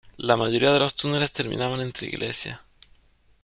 [0.17, 2.59] La mayoría de los túneles terminaban entre iglesias.